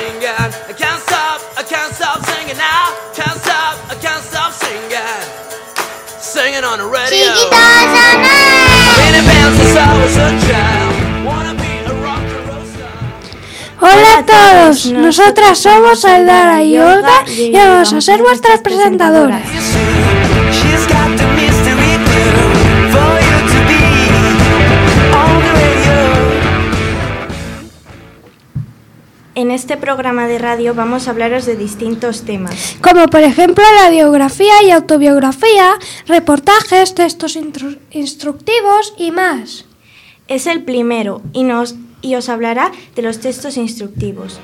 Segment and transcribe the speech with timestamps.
[0.00, 0.36] singing.
[0.70, 2.84] I can't stop, I can't stop singing now.
[3.18, 5.20] Can't stop, I can't stop singing.
[6.34, 7.32] Singing on the radio.
[9.02, 10.92] Many bands since I was a child.
[11.28, 12.94] Wanna be a rock and roll star.
[13.80, 19.42] Hola a todos, nosotras somos Aldara y Olga y vamos a ser vuestras presentadoras.
[29.80, 32.76] Programa de radio vamos a hablaros de distintos temas.
[32.80, 35.72] Como por ejemplo la biografía y autobiografía,
[36.06, 37.36] reportajes, textos
[37.90, 39.64] instructivos y más.
[40.28, 44.38] Es el primero y, nos, y os hablará de los textos instructivos.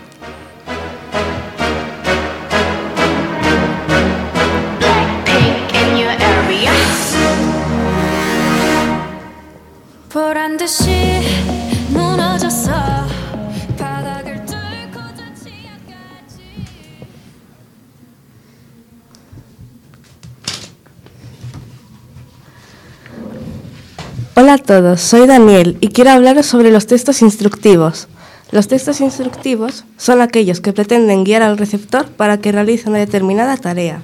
[24.47, 28.07] Hola a todos, soy Daniel y quiero hablaros sobre los textos instructivos.
[28.53, 33.57] Los textos instructivos son aquellos que pretenden guiar al receptor para que realice una determinada
[33.57, 34.03] tarea.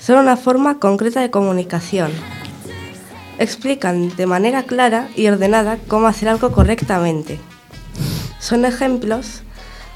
[0.00, 2.10] Son una forma concreta de comunicación.
[3.38, 7.38] Explican de manera clara y ordenada cómo hacer algo correctamente.
[8.40, 9.42] Son ejemplos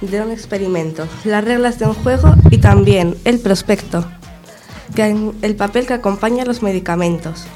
[0.01, 4.09] de un experimento, las reglas de un juego y también el prospecto,
[4.95, 7.49] que el papel que acompaña a los medicamentos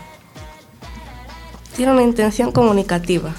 [1.77, 3.33] tienen una intención comunicativa,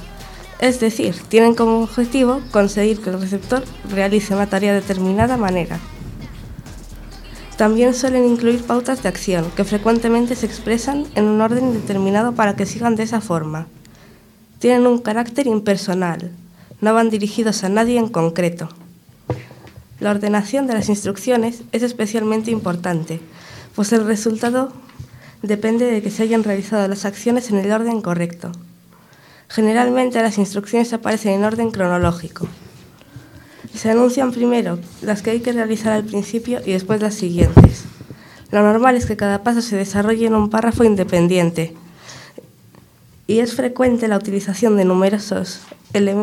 [0.59, 5.80] es decir, tienen como objetivo conseguir que el receptor realice una tarea de determinada manera.
[7.58, 12.56] También suelen incluir pautas de acción que frecuentemente se expresan en un orden determinado para
[12.56, 13.67] que sigan de esa forma.
[14.59, 16.31] Tienen un carácter impersonal,
[16.81, 18.70] no van dirigidos a nadie en concreto.
[20.00, 23.19] La ordenación de las instrucciones es especialmente importante,
[23.75, 24.74] pues el resultado
[25.44, 28.52] depende de que se hayan realizado las acciones en el orden correcto.
[29.50, 32.48] Generalmente las instrucciones aparecen en orden cronológico.
[33.76, 37.84] Se anuncian primero las que hay que realizar al principio y después las siguientes.
[38.52, 41.75] Lo normal es que cada paso se desarrolle en un párrafo independiente
[43.28, 45.62] y es frecuente la utilización de numerosos
[45.94, 46.16] ele-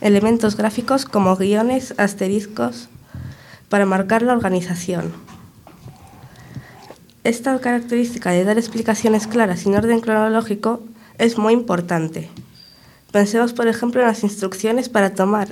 [0.00, 2.88] elementos gráficos como guiones, asteriscos,
[3.68, 5.12] para marcar la organización.
[7.28, 10.80] Esta característica de dar explicaciones claras sin orden cronológico
[11.18, 12.30] es muy importante.
[13.12, 15.46] Pensemos, por ejemplo, en las instrucciones para tomar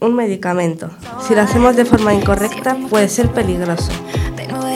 [0.00, 0.90] un medicamento.
[1.24, 3.92] Si lo hacemos de forma incorrecta, puede ser peligroso.
[4.50, 4.66] Oh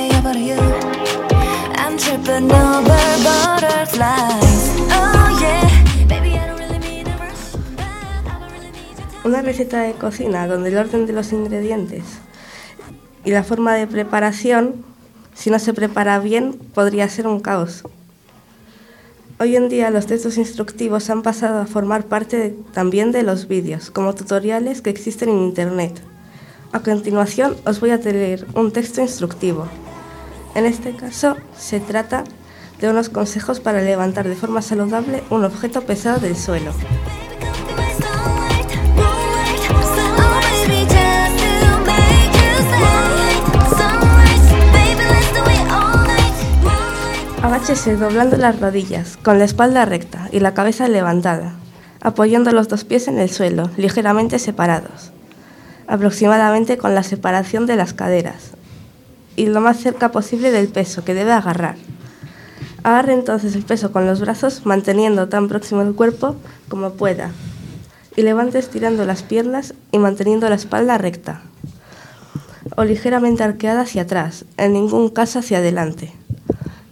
[9.25, 12.05] Una receta de cocina donde el orden de los ingredientes
[13.25, 14.85] y la forma de preparación,
[15.37, 17.85] si no se prepara bien, podría ser un caos.
[19.39, 23.91] Hoy en día los textos instructivos han pasado a formar parte también de los vídeos,
[23.91, 26.01] como tutoriales que existen en Internet.
[26.73, 29.67] A continuación os voy a leer un texto instructivo.
[30.55, 32.25] En este caso se trata
[32.81, 36.73] de unos consejos para levantar de forma saludable un objeto pesado del suelo.
[47.43, 51.55] Agáchese doblando las rodillas, con la espalda recta y la cabeza levantada,
[52.01, 55.13] apoyando los dos pies en el suelo, ligeramente separados,
[55.87, 58.53] aproximadamente con la separación de las caderas,
[59.37, 61.77] y lo más cerca posible del peso que debe agarrar.
[62.83, 66.37] Agarre entonces el peso con los brazos, manteniendo tan próximo el cuerpo
[66.69, 67.31] como pueda,
[68.17, 71.43] y levante estirando las piernas y manteniendo la espalda recta,
[72.77, 76.13] o ligeramente arqueada hacia atrás, en ningún caso hacia adelante.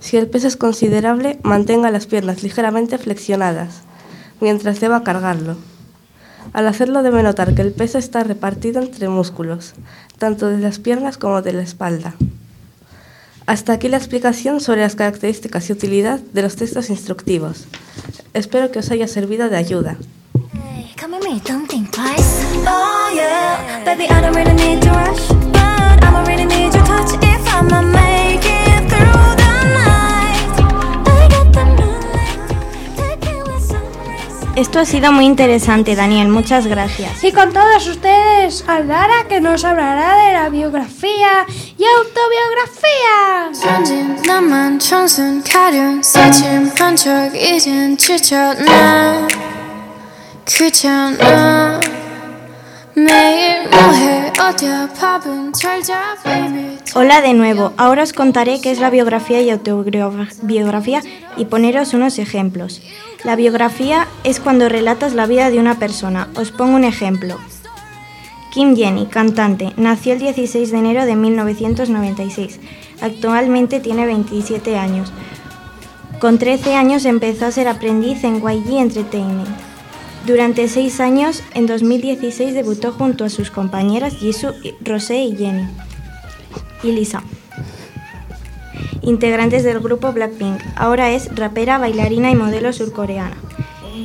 [0.01, 3.83] Si el peso es considerable, mantenga las piernas ligeramente flexionadas,
[4.41, 5.57] mientras deba cargarlo.
[6.53, 9.75] Al hacerlo debe notar que el peso está repartido entre músculos,
[10.19, 12.15] tanto de las piernas como de la espalda.
[13.47, 17.67] Hasta aquí la explicación sobre las características y utilidad de los textos instructivos.
[18.33, 19.99] Espero que os haya servido de ayuda.
[34.57, 36.29] Esto ha sido muy interesante, Daniel.
[36.29, 37.25] Muchas gracias.
[37.25, 41.45] Y con todos ustedes, Aldara, que nos hablará de la biografía
[41.77, 43.51] y autobiografía.
[56.95, 61.03] Hola de nuevo, ahora os contaré qué es la biografía y autobiografía
[61.37, 62.81] y poneros unos ejemplos.
[63.25, 66.29] La biografía es cuando relatas la vida de una persona.
[66.37, 67.39] Os pongo un ejemplo.
[68.53, 72.61] Kim Jenny, cantante, nació el 16 de enero de 1996.
[73.01, 75.11] Actualmente tiene 27 años.
[76.21, 79.49] Con 13 años empezó a ser aprendiz en YG Entertainment.
[80.27, 85.67] Durante seis años, en 2016 debutó junto a sus compañeras Jisoo, Rosé y Jenny
[86.83, 87.23] y Lisa,
[89.05, 90.61] integrantes del grupo Blackpink.
[90.77, 93.37] Ahora es rapera, bailarina y modelo surcoreana.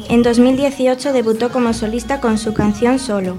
[0.09, 3.37] En 2018 debutó como solista con su canción Solo.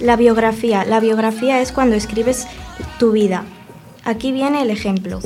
[0.00, 0.84] La biografía.
[0.84, 2.46] La biografía es cuando escribes
[2.98, 3.44] tu vida.
[4.04, 5.20] Aquí viene el ejemplo.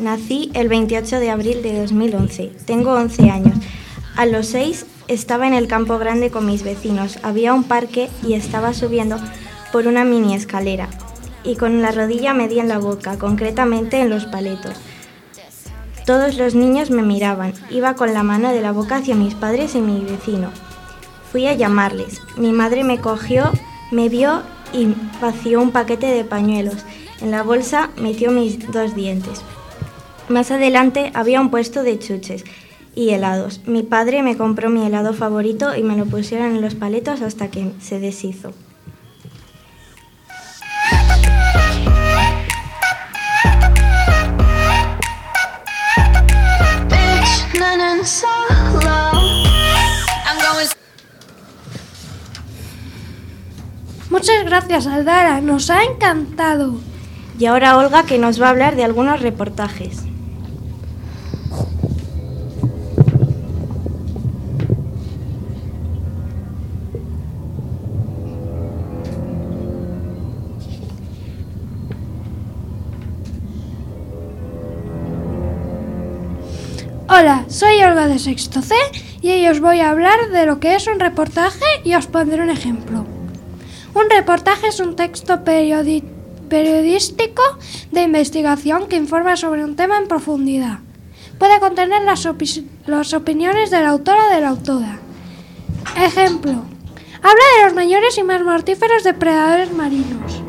[0.00, 2.52] Nací el 28 de abril de 2011.
[2.64, 3.56] Tengo 11 años.
[4.16, 7.18] A los 6 estaba en el campo grande con mis vecinos.
[7.22, 9.16] Había un parque y estaba subiendo
[9.72, 10.88] por una mini escalera.
[11.44, 14.74] Y con la rodilla me di en la boca, concretamente en los paletos.
[16.06, 17.54] Todos los niños me miraban.
[17.70, 20.50] Iba con la mano de la boca hacia mis padres y mi vecino.
[21.30, 22.20] Fui a llamarles.
[22.36, 23.50] Mi madre me cogió,
[23.90, 24.42] me vio
[24.72, 26.84] y vació un paquete de pañuelos.
[27.20, 29.42] En la bolsa metió mis dos dientes.
[30.28, 32.44] Más adelante había un puesto de chuches
[32.94, 33.60] y helados.
[33.66, 37.48] Mi padre me compró mi helado favorito y me lo pusieron en los paletos hasta
[37.48, 38.52] que se deshizo.
[54.10, 55.40] Muchas gracias, Aldara.
[55.40, 56.80] Nos ha encantado.
[57.38, 60.11] Y ahora Olga que nos va a hablar de algunos reportajes.
[77.22, 78.74] Hola, soy Olga de Sexto C
[79.20, 82.42] y hoy os voy a hablar de lo que es un reportaje y os pondré
[82.42, 83.06] un ejemplo.
[83.94, 87.42] Un reportaje es un texto periodístico
[87.92, 90.80] de investigación que informa sobre un tema en profundidad.
[91.38, 92.66] Puede contener las, opi-
[93.16, 94.98] opiniones del autor o de la autora.
[95.96, 96.64] Ejemplo.
[97.22, 100.41] Habla de los mayores y más mortíferos depredadores marinos.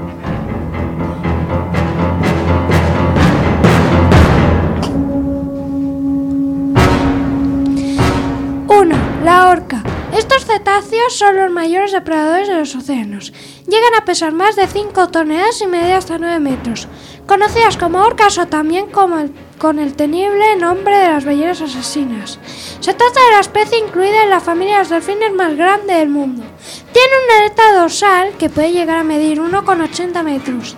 [10.18, 13.34] Estos cetáceos son los mayores depredadores de los océanos.
[13.68, 16.88] Llegan a pesar más de 5 toneladas y medir hasta 9 metros.
[17.28, 22.40] Conocidas como orcas o también con el temible nombre de las ballenas asesinas.
[22.80, 26.10] Se trata de la especie incluida en la familia de los delfines más grande del
[26.10, 26.44] mundo.
[26.92, 30.76] Tiene una aleta dorsal que puede llegar a medir 1,80 metros.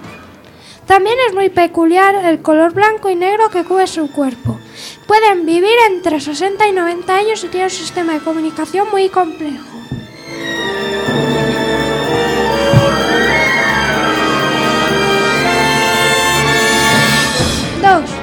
[0.85, 4.59] También es muy peculiar el color blanco y negro que cubre su cuerpo.
[5.07, 9.75] Pueden vivir entre 60 y 90 años y tienen un sistema de comunicación muy complejo.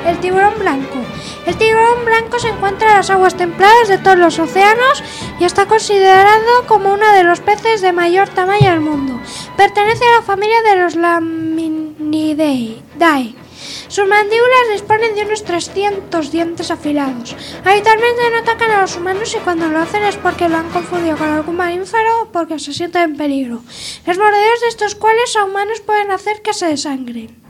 [0.06, 0.99] El tiburón blanco.
[1.46, 5.03] El tiburón blanco se encuentra en las aguas templadas de todos los océanos
[5.41, 9.19] y está considerado como uno de los peces de mayor tamaño del mundo.
[9.56, 12.82] Pertenece a la familia de los Laminidae.
[13.93, 17.37] Sus mandíbulas disponen de unos 300 dientes afilados.
[17.63, 21.19] Habitualmente no atacan a los humanos y cuando lo hacen es porque lo han confundido
[21.19, 23.61] con algún mamífero o porque se sienten en peligro.
[24.06, 27.42] Los morderos de estos cuales a humanos pueden hacer que se desangren.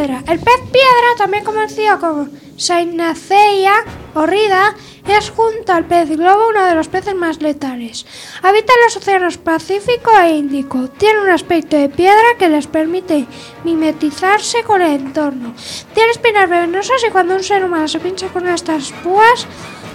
[0.00, 2.26] El pez piedra, también conocido como
[2.56, 3.74] Sainaceia
[4.14, 4.74] o rida,
[5.06, 8.06] es junto al pez globo uno de los peces más letales.
[8.42, 10.88] Habita en los océanos Pacífico e Índico.
[10.88, 13.26] Tiene un aspecto de piedra que les permite
[13.62, 15.54] mimetizarse con el entorno.
[15.92, 19.46] Tiene espinas venenosas y cuando un ser humano se pincha con estas púas,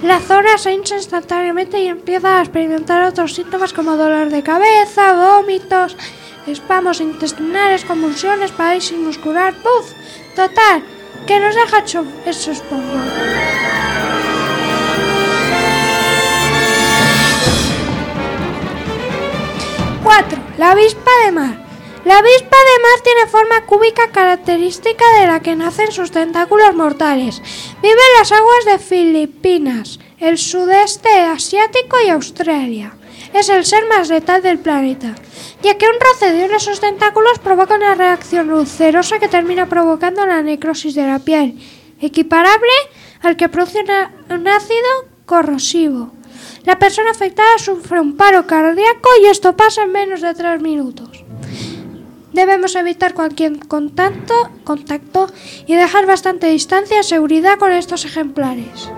[0.04, 5.14] la zona se hincha instantáneamente y empieza a experimentar otros síntomas como dolor de cabeza,
[5.14, 5.98] vómitos,
[6.48, 9.92] espasmos intestinales, convulsiones, parálisis muscular, ¡puf!
[10.36, 10.84] Total,
[11.26, 11.84] que nos deja
[12.26, 12.62] esos.
[20.04, 21.66] Cuatro, La avispa de mar.
[22.06, 27.42] La avispa de mar tiene forma cúbica característica de la que nacen sus tentáculos mortales.
[27.82, 32.94] Vive en las aguas de Filipinas, el sudeste asiático y Australia.
[33.40, 35.16] Es el ser más letal del planeta,
[35.62, 39.68] ya que un roce de uno de sus tentáculos provoca una reacción ulcerosa que termina
[39.68, 41.60] provocando la necrosis de la piel,
[42.00, 42.72] equiparable
[43.22, 43.84] al que produce
[44.30, 44.90] un ácido
[45.26, 46.12] corrosivo.
[46.64, 51.24] La persona afectada sufre un paro cardíaco y esto pasa en menos de tres minutos.
[52.34, 55.28] Debemos evitar cualquier contacto, contacto
[55.68, 58.90] y dejar bastante distancia y seguridad con estos ejemplares.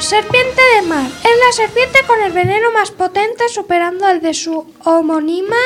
[0.00, 1.06] Serpiente de mar.
[1.06, 5.56] Es la serpiente con el veneno más potente superando al de su homónima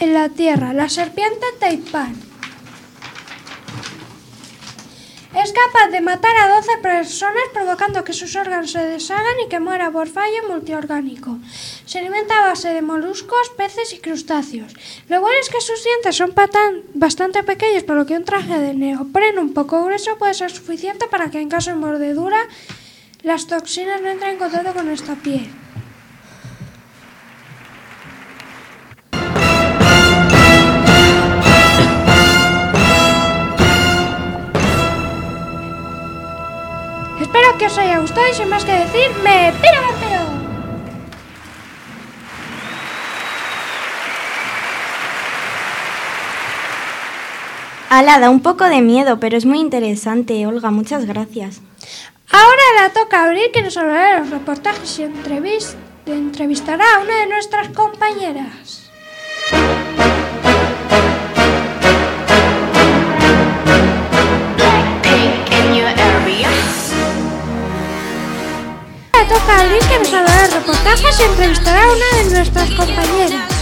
[0.00, 2.20] en la Tierra, la serpiente taipán.
[5.40, 9.60] Es capaz de matar a 12 personas provocando que sus órganos se deshagan y que
[9.60, 11.38] muera por fallo multiorgánico.
[11.84, 14.74] Se alimenta a base de moluscos, peces y crustáceos.
[15.08, 16.34] Lo bueno es que sus dientes son
[16.94, 21.06] bastante pequeños, por lo que un traje de neopreno un poco grueso puede ser suficiente
[21.06, 22.38] para que en caso de mordedura
[23.26, 25.50] las toxinas no entren en contacto con nuestra piel.
[37.20, 40.22] Espero que os haya gustado y sin más que decir, me piro, me piro.
[47.90, 50.70] Ala, da un poco de miedo, pero es muy interesante, Olga.
[50.70, 51.65] Muchas gracias.
[52.38, 55.74] Ahora la toca abrir que nos hablará de los reportajes y entrevis-
[56.06, 58.90] entrevistará a una de nuestras compañeras.
[69.14, 73.55] Le toca abrir que nos hablará de reportajes y entrevistará a una de nuestras compañeras.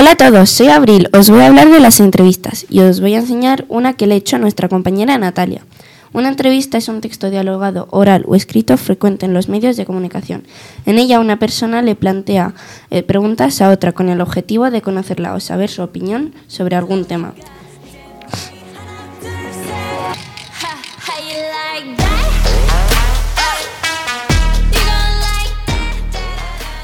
[0.00, 1.10] Hola a todos, soy Abril.
[1.12, 4.14] Os voy a hablar de las entrevistas y os voy a enseñar una que le
[4.14, 5.66] he hecho a nuestra compañera Natalia.
[6.14, 10.44] Una entrevista es un texto dialogado, oral o escrito frecuente en los medios de comunicación.
[10.86, 12.54] En ella una persona le plantea
[12.88, 17.04] eh, preguntas a otra con el objetivo de conocerla o saber su opinión sobre algún
[17.04, 17.34] tema.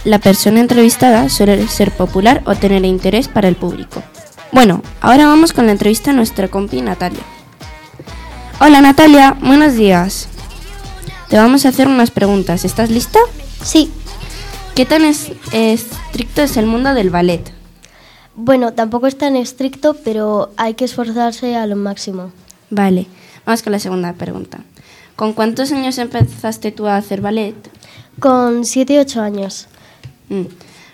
[0.06, 4.02] La persona entrevistada suele ser popular o tener interés para el público.
[4.52, 7.24] Bueno, ahora vamos con la entrevista a nuestra compi Natalia.
[8.60, 10.28] Hola Natalia, buenos días.
[11.28, 12.64] Te vamos a hacer unas preguntas.
[12.64, 13.18] ¿Estás lista?
[13.64, 13.90] Sí,
[14.76, 17.52] ¿Qué tan es- estricto es el mundo del ballet?
[18.38, 22.30] bueno, tampoco es tan estricto, pero hay que esforzarse a lo máximo.
[22.70, 23.06] Vale,
[23.46, 24.58] vamos con la segunda pregunta.
[25.16, 27.54] ¿Con cuántos años empezaste tú a hacer ballet?
[28.20, 29.68] Con 7 y 8 años.
[30.28, 30.46] Mm.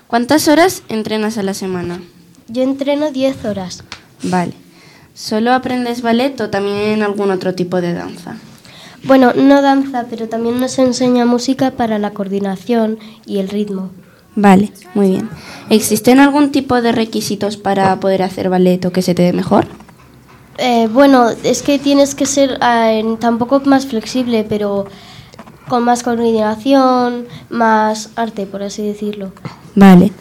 [0.07, 2.03] ¿Cuántas horas entrenas a la semana?
[2.49, 3.83] Yo entreno 10 horas.
[4.23, 4.53] Vale.
[5.15, 8.37] ¿Solo aprendes ballet o también algún otro tipo de danza?
[9.05, 13.91] Bueno, no danza, pero también nos enseña música para la coordinación y el ritmo.
[14.35, 15.29] Vale, muy bien.
[15.71, 19.67] ¿Existen algún tipo de requisitos para poder hacer ballet o que se te dé mejor?
[20.59, 24.87] Eh, bueno, es que tienes que ser eh, tampoco más flexible, pero
[25.73, 29.33] con más coordinación, más arte, por así decirlo.
[29.75, 30.13] Vale.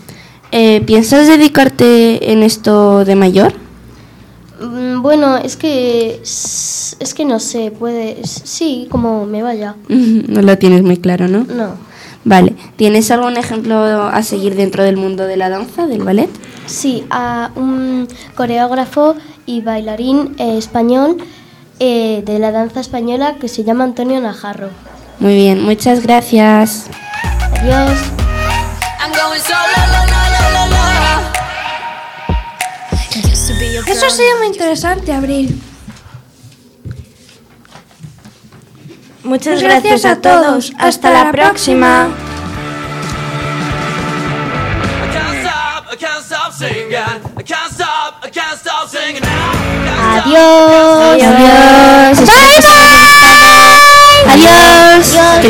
[0.53, 3.51] Eh, ¿Piensas dedicarte en esto de mayor?
[4.61, 9.75] Mm, Bueno, es que es que no sé, puede sí, como me vaya.
[9.89, 11.43] no lo tienes muy claro, ¿no?
[11.43, 11.73] No.
[12.23, 12.55] Vale.
[12.77, 16.29] ¿Tienes algún ejemplo a seguir dentro del mundo de la danza, del ballet?
[16.65, 19.15] Sí, a un coreógrafo
[19.45, 21.17] y bailarín eh, español
[21.81, 24.69] eh, de la danza española que se llama Antonio Najarro.
[25.19, 26.87] Muy bien, muchas gracias.
[27.59, 28.11] Adiós.
[33.87, 35.61] Eso ha sido muy interesante, Abril.
[39.23, 40.73] Muchas gracias, a todos.
[40.79, 42.09] Hasta, la próxima.
[47.37, 48.91] I can't stop,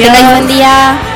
[0.01, 1.10] Que tengáis buen día.